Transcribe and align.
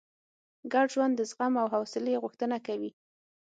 ګډ 0.73 0.87
ژوند 0.93 1.13
د 1.17 1.21
زغم 1.31 1.53
او 1.61 1.67
حوصلې 1.73 2.21
غوښتنه 2.23 2.57
کوي. 2.67 2.91